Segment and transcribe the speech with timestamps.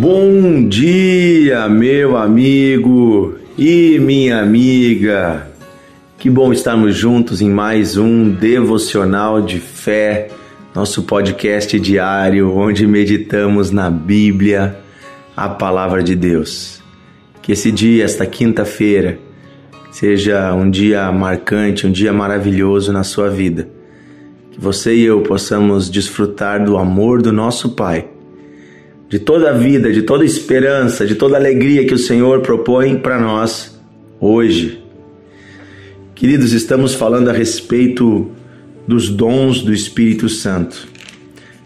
[0.00, 5.46] Bom dia, meu amigo e minha amiga.
[6.18, 10.30] Que bom estarmos juntos em mais um devocional de fé,
[10.74, 14.74] nosso podcast diário onde meditamos na Bíblia,
[15.36, 16.82] a palavra de Deus.
[17.42, 19.18] Que esse dia, esta quinta-feira,
[19.92, 23.68] seja um dia marcante, um dia maravilhoso na sua vida.
[24.50, 28.09] Que você e eu possamos desfrutar do amor do nosso Pai
[29.10, 32.42] de toda a vida, de toda a esperança, de toda a alegria que o Senhor
[32.42, 33.76] propõe para nós
[34.20, 34.80] hoje.
[36.14, 38.30] Queridos, estamos falando a respeito
[38.86, 40.86] dos dons do Espírito Santo.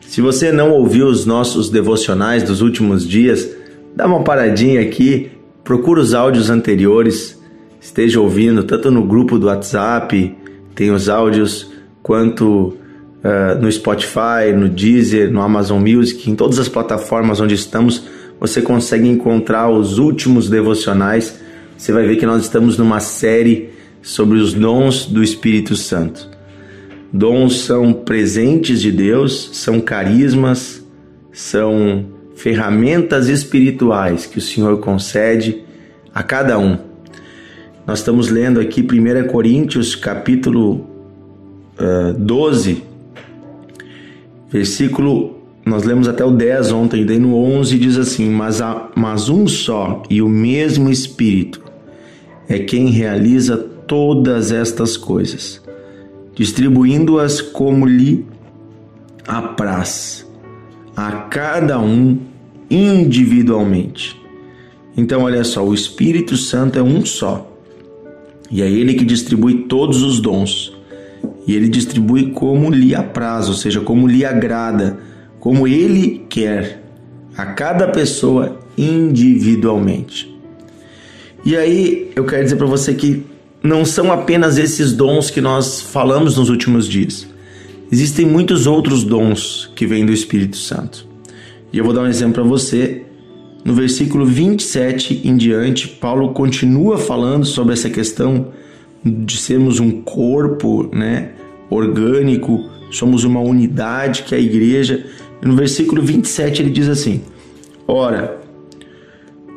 [0.01, 3.47] Se você não ouviu os nossos devocionais dos últimos dias,
[3.95, 5.31] dá uma paradinha aqui,
[5.63, 7.39] procura os áudios anteriores,
[7.79, 10.35] esteja ouvindo tanto no grupo do WhatsApp,
[10.75, 11.71] tem os áudios,
[12.03, 12.79] quanto
[13.25, 18.05] uh, no Spotify, no Deezer, no Amazon Music, em todas as plataformas onde estamos,
[18.39, 21.41] você consegue encontrar os últimos devocionais.
[21.77, 23.71] Você vai ver que nós estamos numa série
[24.03, 26.29] sobre os dons do Espírito Santo.
[27.11, 30.85] Dons são presentes de Deus, são carismas,
[31.33, 32.05] são
[32.37, 35.63] ferramentas espirituais que o Senhor concede
[36.13, 36.77] a cada um.
[37.87, 40.87] Nós estamos lendo aqui 1 Coríntios capítulo
[41.79, 42.83] uh, 12,
[44.55, 45.35] Versículo,
[45.67, 49.49] nós lemos até o 10 ontem, daí no 11 diz assim: mas, há, mas um
[49.49, 51.61] só e o mesmo Espírito
[52.49, 55.61] é quem realiza todas estas coisas,
[56.37, 58.25] distribuindo-as como lhe
[59.27, 60.25] apraz,
[60.95, 62.17] a cada um
[62.71, 64.17] individualmente.
[64.97, 67.51] Então, olha só, o Espírito Santo é um só,
[68.49, 70.74] e é ele que distribui todos os dons
[71.47, 74.99] e ele distribui como lhe apraz, ou seja, como lhe agrada,
[75.39, 76.83] como ele quer,
[77.37, 80.35] a cada pessoa individualmente.
[81.45, 83.25] E aí eu quero dizer para você que
[83.63, 87.27] não são apenas esses dons que nós falamos nos últimos dias.
[87.93, 91.07] Existem muitos outros dons que vêm do Espírito Santo.
[91.73, 93.03] E eu vou dar um exemplo para você.
[93.65, 98.49] No versículo 27 em diante, Paulo continua falando sobre essa questão
[99.05, 101.33] de sermos um corpo, né,
[101.69, 105.05] orgânico, somos uma unidade que é a igreja.
[105.43, 107.23] No versículo 27 ele diz assim:
[107.87, 108.41] Ora,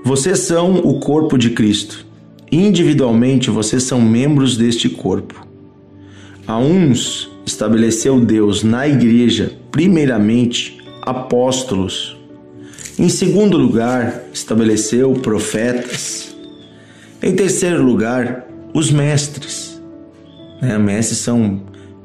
[0.03, 2.05] vocês são o corpo de Cristo.
[2.51, 5.45] Individualmente vocês são membros deste corpo.
[6.47, 12.17] A uns estabeleceu Deus na igreja, primeiramente, apóstolos.
[12.97, 16.35] Em segundo lugar, estabeleceu profetas.
[17.21, 18.46] Em terceiro lugar,
[18.77, 19.81] os mestres.
[20.61, 20.77] Né?
[20.77, 21.61] Mestres são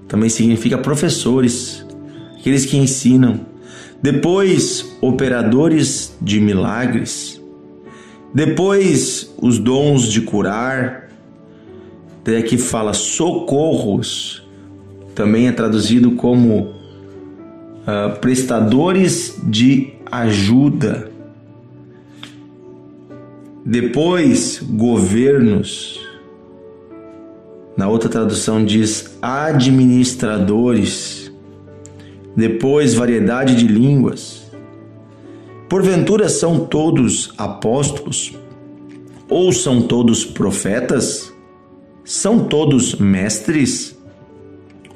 [0.09, 1.87] também significa professores,
[2.39, 3.41] aqueles que ensinam.
[4.01, 7.41] Depois, operadores de milagres.
[8.35, 11.11] Depois, os dons de curar.
[12.21, 14.47] Até aqui fala socorros,
[15.15, 16.59] também é traduzido como
[17.83, 21.11] uh, prestadores de ajuda.
[23.65, 26.02] Depois, governos.
[27.77, 31.33] Na outra tradução diz administradores.
[32.37, 34.43] Depois, variedade de línguas.
[35.69, 38.37] Porventura são todos apóstolos?
[39.29, 41.33] Ou são todos profetas?
[42.05, 43.99] São todos mestres?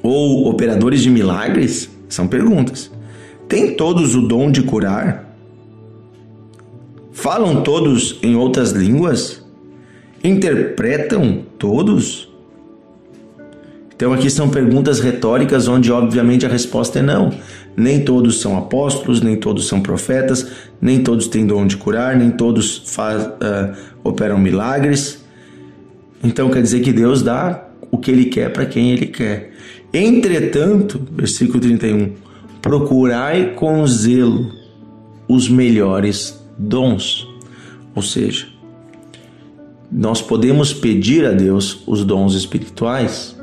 [0.03, 1.89] Ou operadores de milagres?
[2.07, 2.91] São perguntas.
[3.49, 5.35] Têm todos o dom de curar?
[7.11, 9.43] Falam todos em outras línguas?
[10.23, 12.26] Interpretam todos?
[13.97, 17.31] Então aqui são perguntas retóricas onde obviamente a resposta é não.
[17.75, 22.29] Nem todos são apóstolos, nem todos são profetas, nem todos têm dom de curar, nem
[22.29, 25.25] todos faz, uh, operam milagres.
[26.23, 29.51] Então quer dizer que Deus dá o que Ele quer para quem Ele quer.
[29.91, 32.11] Entretanto, versículo 31,
[32.61, 34.51] procurai com zelo
[35.27, 37.27] os melhores dons.
[37.95, 38.45] Ou seja,
[39.91, 43.36] nós podemos pedir a Deus os dons espirituais,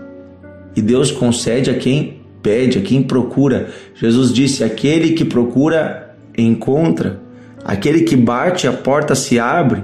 [0.76, 3.70] e Deus concede a quem pede, a quem procura.
[3.94, 7.22] Jesus disse: aquele que procura, encontra.
[7.64, 9.82] Aquele que bate, a porta se abre.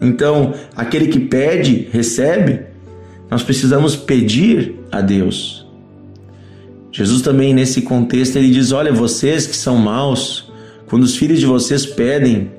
[0.00, 2.62] Então, aquele que pede, recebe.
[3.30, 5.64] Nós precisamos pedir a Deus.
[6.90, 10.50] Jesus também nesse contexto ele diz: "Olha, vocês que são maus,
[10.88, 12.50] quando os filhos de vocês pedem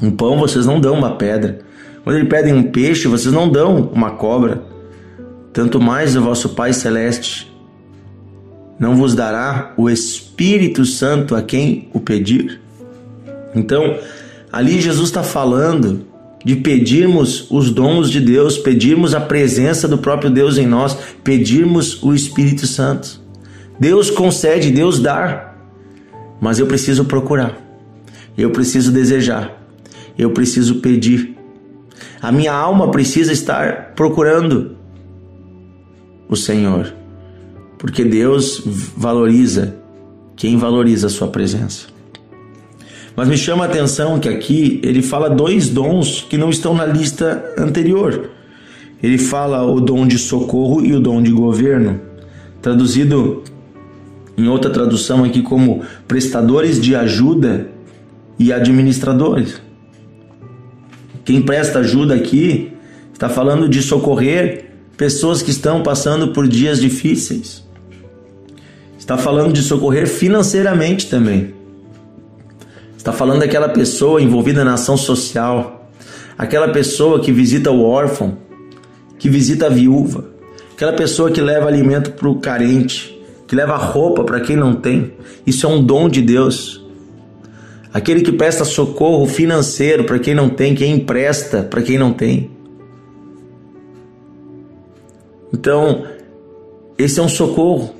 [0.00, 1.60] um pão, vocês não dão uma pedra.
[2.04, 4.75] Quando eles pedem um peixe, vocês não dão uma cobra
[5.56, 7.50] tanto mais o vosso Pai Celeste
[8.78, 12.60] não vos dará o Espírito Santo a quem o pedir?
[13.54, 13.96] Então,
[14.52, 16.04] ali Jesus está falando
[16.44, 20.94] de pedirmos os dons de Deus, pedirmos a presença do próprio Deus em nós,
[21.24, 23.18] pedirmos o Espírito Santo.
[23.80, 25.54] Deus concede, Deus dá,
[26.38, 27.56] mas eu preciso procurar,
[28.36, 29.58] eu preciso desejar,
[30.18, 31.34] eu preciso pedir.
[32.20, 34.76] A minha alma precisa estar procurando
[36.28, 36.92] o Senhor,
[37.78, 38.62] porque Deus
[38.96, 39.76] valoriza
[40.36, 41.86] quem valoriza a sua presença.
[43.16, 46.84] Mas me chama a atenção que aqui ele fala dois dons que não estão na
[46.84, 48.30] lista anterior.
[49.02, 51.98] Ele fala o dom de socorro e o dom de governo,
[52.60, 53.42] traduzido
[54.36, 57.70] em outra tradução aqui como prestadores de ajuda
[58.38, 59.62] e administradores.
[61.24, 62.72] Quem presta ajuda aqui
[63.12, 64.65] está falando de socorrer
[64.96, 67.62] pessoas que estão passando por dias difíceis.
[68.98, 71.54] Está falando de socorrer financeiramente também.
[72.96, 75.88] Está falando daquela pessoa envolvida na ação social,
[76.36, 78.38] aquela pessoa que visita o órfão,
[79.18, 80.24] que visita a viúva,
[80.72, 83.16] aquela pessoa que leva alimento para o carente,
[83.46, 85.12] que leva roupa para quem não tem.
[85.46, 86.84] Isso é um dom de Deus.
[87.94, 92.55] Aquele que presta socorro financeiro para quem não tem, quem empresta para quem não tem.
[95.52, 96.04] Então,
[96.98, 97.94] esse é um socorro.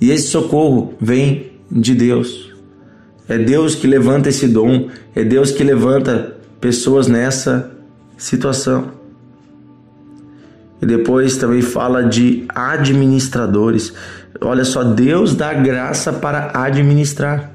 [0.00, 2.52] E esse socorro vem de Deus.
[3.28, 7.70] É Deus que levanta esse dom, é Deus que levanta pessoas nessa
[8.18, 8.92] situação.
[10.80, 13.94] E depois também fala de administradores.
[14.40, 17.52] Olha só, Deus dá graça para administrar.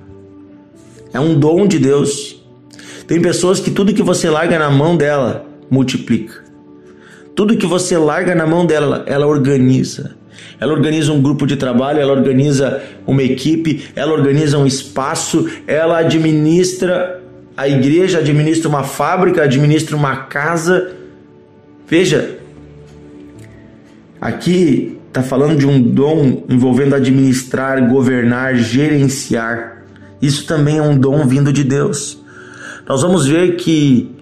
[1.13, 2.43] É um dom de Deus.
[3.05, 6.48] Tem pessoas que tudo que você larga na mão dela multiplica.
[7.39, 10.13] Tudo que você larga na mão dela, ela organiza.
[10.59, 15.99] Ela organiza um grupo de trabalho, ela organiza uma equipe, ela organiza um espaço, ela
[15.99, 17.23] administra
[17.55, 20.91] a igreja, administra uma fábrica, administra uma casa.
[21.87, 22.39] Veja,
[24.19, 29.85] aqui está falando de um dom envolvendo administrar, governar, gerenciar.
[30.21, 32.21] Isso também é um dom vindo de Deus.
[32.85, 34.18] Nós vamos ver que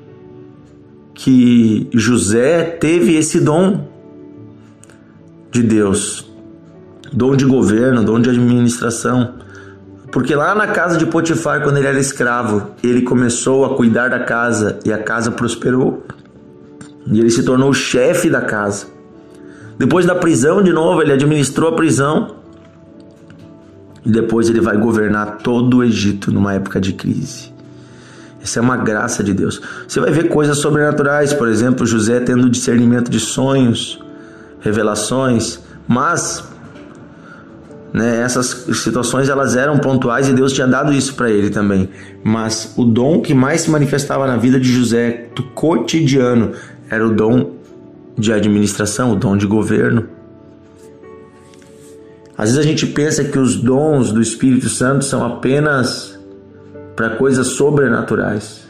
[1.18, 3.88] que José teve esse dom
[5.52, 6.32] de Deus,
[7.12, 9.34] dom de governo, dom de administração.
[10.12, 14.20] Porque lá na casa de Potifar, quando ele era escravo, ele começou a cuidar da
[14.20, 16.06] casa e a casa prosperou.
[17.08, 18.86] E ele se tornou chefe da casa.
[19.78, 22.36] Depois da prisão, de novo, ele administrou a prisão.
[24.06, 27.57] E depois ele vai governar todo o Egito numa época de crise.
[28.48, 29.62] Essa é uma graça de Deus.
[29.86, 34.02] Você vai ver coisas sobrenaturais, por exemplo, José tendo discernimento de sonhos,
[34.62, 36.42] revelações, mas
[37.92, 41.90] né, essas situações elas eram pontuais e Deus tinha dado isso para ele também.
[42.24, 46.54] Mas o dom que mais se manifestava na vida de José do cotidiano
[46.90, 47.52] era o dom
[48.18, 50.08] de administração, o dom de governo.
[52.38, 56.17] Às vezes a gente pensa que os dons do Espírito Santo são apenas
[56.98, 58.68] para coisas sobrenaturais.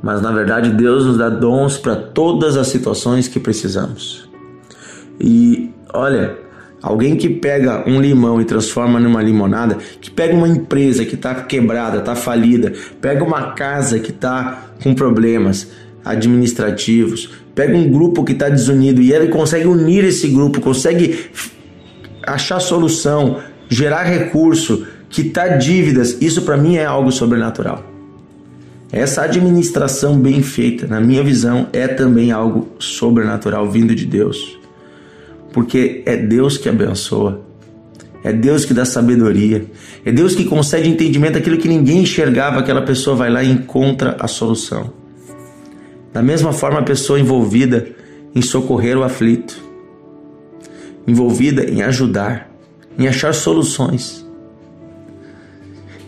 [0.00, 4.30] Mas na verdade Deus nos dá dons para todas as situações que precisamos.
[5.20, 6.38] E olha,
[6.80, 11.34] alguém que pega um limão e transforma numa limonada, que pega uma empresa que está
[11.34, 15.72] quebrada, está falida, pega uma casa que está com problemas
[16.04, 21.30] administrativos, pega um grupo que está desunido e ele consegue unir esse grupo, consegue
[22.24, 27.84] achar solução, gerar recurso, quitar dívidas, isso para mim é algo sobrenatural.
[28.92, 34.64] Essa administração bem feita, na minha visão, é também algo sobrenatural vindo de Deus
[35.54, 37.40] porque é Deus que abençoa,
[38.24, 39.64] é Deus que dá sabedoria,
[40.04, 44.16] é Deus que concede entendimento daquilo que ninguém enxergava, aquela pessoa vai lá e encontra
[44.18, 44.92] a solução.
[46.12, 47.86] Da mesma forma, a pessoa envolvida
[48.34, 49.56] em socorrer o aflito,
[51.06, 52.50] envolvida em ajudar,
[52.98, 54.23] em achar soluções.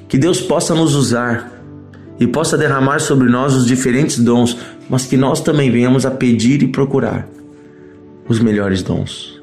[0.09, 1.53] Que Deus possa nos usar
[2.19, 4.57] e possa derramar sobre nós os diferentes dons,
[4.89, 7.29] mas que nós também venhamos a pedir e procurar
[8.29, 9.37] os melhores dons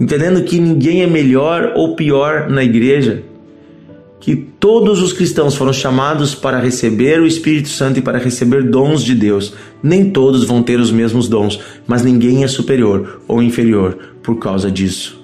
[0.00, 3.22] entendendo que ninguém é melhor ou pior na igreja,
[4.20, 9.02] que todos os cristãos foram chamados para receber o Espírito Santo e para receber dons
[9.02, 9.54] de Deus.
[9.82, 14.70] Nem todos vão ter os mesmos dons, mas ninguém é superior ou inferior por causa
[14.70, 15.18] disso.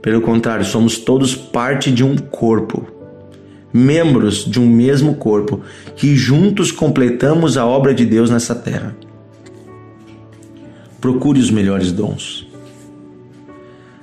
[0.00, 2.86] Pelo contrário, somos todos parte de um corpo,
[3.76, 5.60] membros de um mesmo corpo,
[5.94, 8.96] que juntos completamos a obra de Deus nessa terra.
[11.00, 12.46] Procure os melhores dons.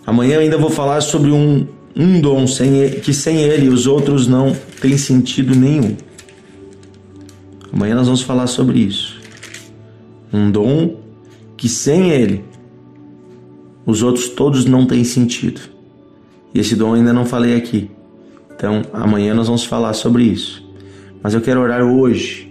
[0.06, 1.66] Amanhã ainda vou falar sobre um,
[1.96, 5.96] um dom sem que sem ele os outros não têm sentido nenhum.
[7.72, 9.20] Amanhã nós vamos falar sobre isso.
[10.32, 10.98] Um dom
[11.58, 12.44] que sem ele
[13.86, 15.62] os outros todos não têm sentido.
[16.54, 17.90] E esse dom ainda não falei aqui.
[18.64, 20.64] Então amanhã nós vamos falar sobre isso.
[21.22, 22.50] Mas eu quero orar hoje,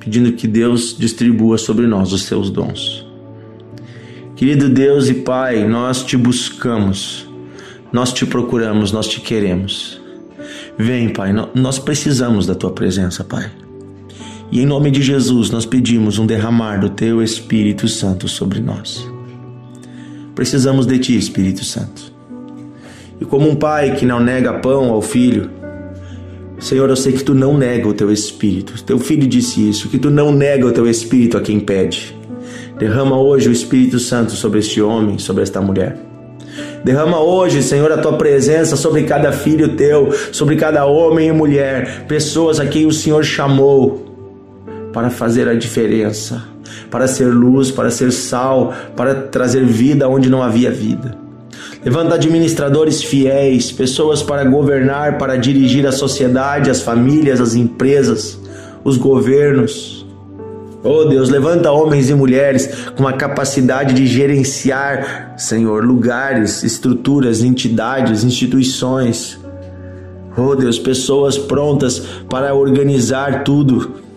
[0.00, 3.06] pedindo que Deus distribua sobre nós os seus dons.
[4.34, 7.28] Querido Deus e Pai, nós te buscamos,
[7.92, 10.00] nós te procuramos, nós te queremos.
[10.78, 13.50] Vem, Pai, nós precisamos da tua presença, Pai.
[14.50, 19.06] E em nome de Jesus, nós pedimos um derramar do teu Espírito Santo sobre nós.
[20.34, 22.07] Precisamos de ti, Espírito Santo.
[23.20, 25.50] E como um pai que não nega pão ao filho,
[26.58, 28.82] Senhor, eu sei que tu não nega o teu espírito.
[28.82, 32.16] Teu filho disse isso, que tu não nega o teu espírito a quem pede.
[32.78, 35.96] Derrama hoje o Espírito Santo sobre este homem, sobre esta mulher.
[36.84, 42.04] Derrama hoje, Senhor, a tua presença sobre cada filho teu, sobre cada homem e mulher,
[42.06, 44.06] pessoas a quem o Senhor chamou
[44.92, 46.44] para fazer a diferença,
[46.90, 51.27] para ser luz, para ser sal, para trazer vida onde não havia vida.
[51.84, 58.38] Levanta administradores fiéis, pessoas para governar, para dirigir a sociedade, as famílias, as empresas,
[58.82, 60.04] os governos.
[60.82, 68.24] Oh Deus, levanta homens e mulheres com a capacidade de gerenciar, Senhor, lugares, estruturas, entidades,
[68.24, 69.38] instituições.
[70.36, 74.07] Oh Deus, pessoas prontas para organizar tudo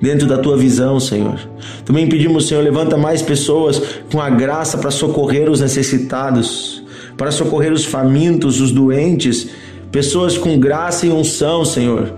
[0.00, 1.38] dentro da tua visão, Senhor.
[1.84, 6.82] Também pedimos, Senhor, levanta mais pessoas com a graça para socorrer os necessitados,
[7.16, 9.48] para socorrer os famintos, os doentes,
[9.90, 12.12] pessoas com graça e unção, Senhor,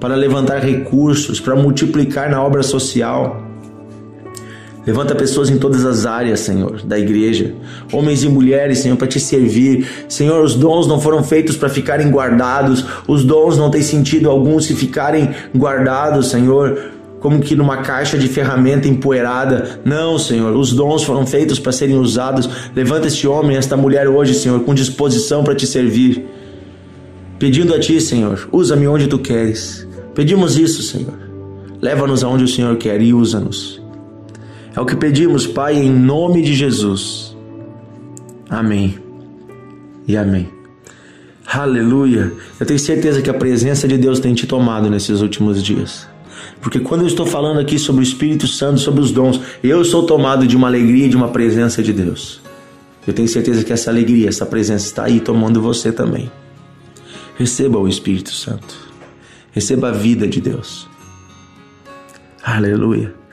[0.00, 3.43] para levantar recursos, para multiplicar na obra social.
[4.86, 7.54] Levanta pessoas em todas as áreas, Senhor, da igreja,
[7.90, 9.86] homens e mulheres, Senhor, para te servir.
[10.08, 14.60] Senhor, os dons não foram feitos para ficarem guardados, os dons não têm sentido algum
[14.60, 19.80] se ficarem guardados, Senhor, como que numa caixa de ferramenta empoeirada.
[19.82, 22.46] Não, Senhor, os dons foram feitos para serem usados.
[22.76, 26.26] Levanta este homem, esta mulher hoje, Senhor, com disposição para te servir.
[27.38, 29.88] Pedindo a ti, Senhor, usa-me onde tu queres.
[30.14, 31.14] Pedimos isso, Senhor.
[31.80, 33.83] Leva-nos aonde o Senhor quer e usa-nos.
[34.76, 37.36] É o que pedimos, Pai, em nome de Jesus.
[38.50, 38.98] Amém
[40.06, 40.48] e amém.
[41.46, 42.32] Aleluia.
[42.58, 46.08] Eu tenho certeza que a presença de Deus tem te tomado nesses últimos dias.
[46.60, 50.04] Porque quando eu estou falando aqui sobre o Espírito Santo, sobre os dons, eu sou
[50.04, 52.40] tomado de uma alegria, de uma presença de Deus.
[53.06, 56.30] Eu tenho certeza que essa alegria, essa presença está aí tomando você também.
[57.38, 58.74] Receba o Espírito Santo.
[59.52, 60.88] Receba a vida de Deus.
[62.42, 63.23] Aleluia.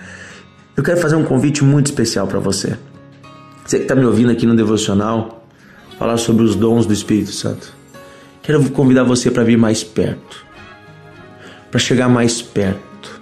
[0.81, 2.75] Eu quero fazer um convite muito especial para você.
[3.63, 5.45] Você que está me ouvindo aqui no devocional,
[5.99, 7.71] falar sobre os dons do Espírito Santo.
[8.41, 10.43] Quero convidar você para vir mais perto,
[11.69, 13.21] para chegar mais perto,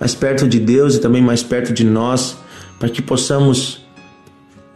[0.00, 2.38] mais perto de Deus e também mais perto de nós,
[2.78, 3.84] para que possamos,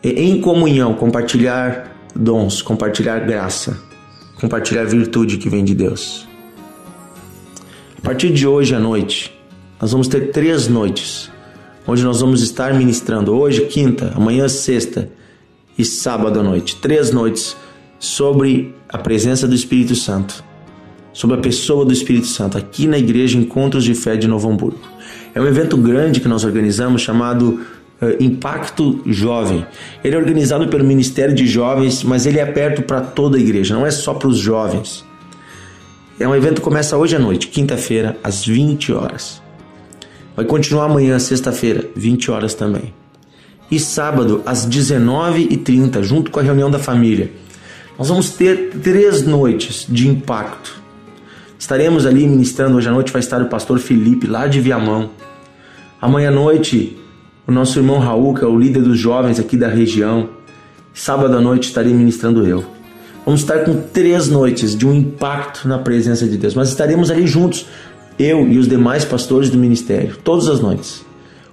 [0.05, 3.75] em comunhão, compartilhar dons, compartilhar graça,
[4.38, 6.29] compartilhar virtude que vem de Deus.
[7.97, 9.35] A partir de hoje à noite,
[9.81, 11.35] nós vamos ter três noites
[11.87, 15.09] onde nós vamos estar ministrando hoje, quinta, amanhã, sexta
[15.78, 16.76] e sábado à noite.
[16.76, 17.57] Três noites
[17.99, 20.43] sobre a presença do Espírito Santo,
[21.12, 24.81] sobre a pessoa do Espírito Santo, aqui na Igreja Encontros de Fé de Novo Hamburgo.
[25.35, 27.61] É um evento grande que nós organizamos chamado
[28.00, 29.64] uh, Impacto Jovem.
[30.02, 33.75] Ele é organizado pelo Ministério de Jovens, mas ele é aberto para toda a igreja,
[33.75, 35.05] não é só para os jovens.
[36.19, 39.46] É um evento que começa hoje à noite, quinta-feira, às 20 horas.
[40.37, 42.93] Vai continuar amanhã, sexta-feira, 20 horas também.
[43.71, 47.33] E sábado, às 19h30, junto com a reunião da família.
[47.99, 50.83] Nós vamos ter três noites de impacto.
[51.59, 55.11] Estaremos ali ministrando hoje à noite, vai estar o pastor Felipe, lá de Viamão.
[55.99, 56.99] Amanhã à noite,
[57.47, 60.28] o nosso irmão Raul, que é o líder dos jovens aqui da região.
[60.93, 62.62] Sábado à noite estarei ministrando eu.
[63.25, 66.55] Vamos estar com três noites de um impacto na presença de Deus.
[66.55, 67.66] Mas estaremos ali juntos,
[68.19, 71.05] eu e os demais pastores do ministério, todas as noites,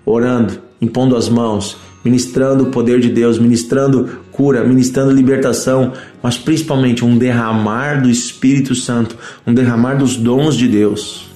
[0.06, 7.06] orando, impondo as mãos, ministrando o poder de Deus, ministrando cura, ministrando libertação, mas principalmente
[7.06, 9.18] um derramar do Espírito Santo,
[9.48, 11.30] um derramar dos dons de Deus,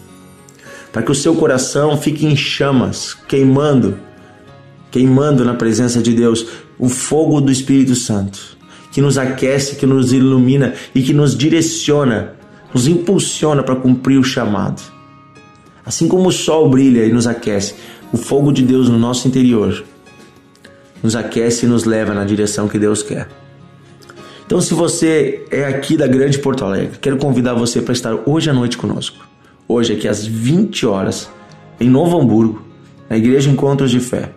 [0.92, 3.98] para que o seu coração fique em chamas, queimando,
[4.92, 6.46] queimando na presença de Deus,
[6.78, 8.58] o fogo do Espírito Santo,
[8.92, 12.34] que nos aquece, que nos ilumina e que nos direciona,
[12.74, 14.97] nos impulsiona para cumprir o chamado.
[15.88, 17.76] Assim como o sol brilha e nos aquece,
[18.12, 19.86] o fogo de Deus no nosso interior
[21.02, 23.30] nos aquece e nos leva na direção que Deus quer.
[24.46, 28.50] Então, se você é aqui da Grande Porto Alegre, quero convidar você para estar hoje
[28.50, 29.26] à noite conosco.
[29.66, 31.30] Hoje, aqui às 20 horas,
[31.80, 32.62] em Novo Hamburgo,
[33.10, 34.32] na Igreja Encontros de Fé.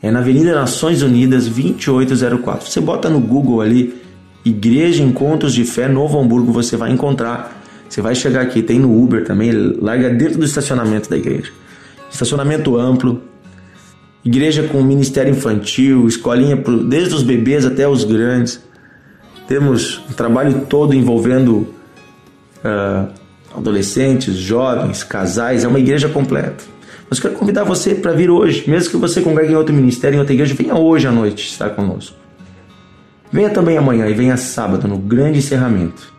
[0.00, 2.70] É na Avenida Nações Unidas, 2804.
[2.70, 4.00] Você bota no Google ali,
[4.44, 7.65] Igreja Encontros de Fé Novo Hamburgo, você vai encontrar.
[7.88, 11.50] Você vai chegar aqui, tem no Uber também, larga dentro do estacionamento da igreja.
[12.10, 13.22] Estacionamento amplo,
[14.24, 16.56] igreja com ministério infantil, escolinha
[16.88, 18.60] desde os bebês até os grandes.
[19.46, 21.68] Temos um trabalho todo envolvendo
[22.64, 23.08] uh,
[23.56, 26.64] adolescentes, jovens, casais, é uma igreja completa.
[27.08, 30.18] Mas quero convidar você para vir hoje, mesmo que você congregue em outro ministério, em
[30.18, 32.16] outra igreja, venha hoje à noite estar conosco.
[33.30, 36.15] Venha também amanhã e venha sábado, no grande encerramento.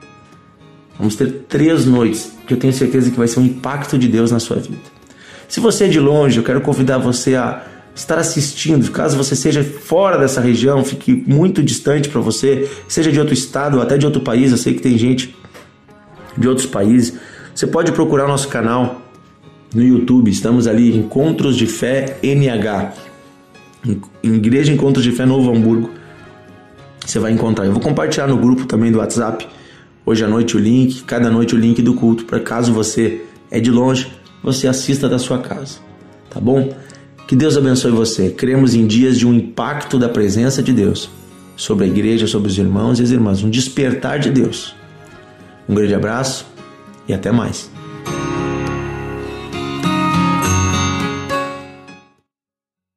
[0.98, 4.32] Vamos ter três noites que eu tenho certeza que vai ser um impacto de Deus
[4.32, 4.78] na sua vida.
[5.48, 7.64] Se você é de longe, eu quero convidar você a
[7.96, 8.90] estar assistindo.
[8.92, 13.78] Caso você seja fora dessa região, fique muito distante para você, seja de outro estado
[13.78, 15.36] ou até de outro país, eu sei que tem gente
[16.38, 17.18] de outros países.
[17.54, 19.02] Você pode procurar nosso canal
[19.74, 22.94] no YouTube, estamos ali, Encontros de Fé NH,
[24.24, 25.90] Igreja Encontros de Fé Novo Hamburgo.
[27.06, 27.66] Você vai encontrar.
[27.66, 29.48] Eu vou compartilhar no grupo também do WhatsApp
[30.08, 33.60] hoje à noite o link, cada noite o link do culto, para caso você é
[33.60, 34.08] de longe,
[34.42, 35.80] você assista da sua casa.
[36.30, 36.74] Tá bom?
[37.28, 38.30] Que Deus abençoe você.
[38.30, 41.10] Cremos em dias de um impacto da presença de Deus
[41.58, 44.74] sobre a igreja, sobre os irmãos e as irmãs, um despertar de Deus.
[45.68, 46.46] Um grande abraço
[47.06, 47.70] e até mais.